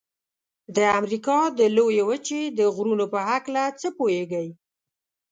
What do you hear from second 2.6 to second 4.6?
غرونو په هکله څه پوهیږئ؟